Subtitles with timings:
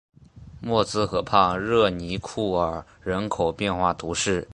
[0.59, 4.47] 默兹河畔热尼库尔人口变化图示